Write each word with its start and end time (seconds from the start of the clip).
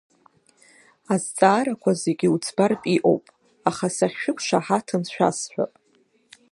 Азҵаарақәа 1.13 1.91
зегьы 2.01 2.27
уӡбартә 2.33 2.87
иҟоуп, 2.95 3.25
аха 3.69 3.87
сахьшәықәшаҳаҭым 3.95 5.03
шәасҳәап… 5.13 5.71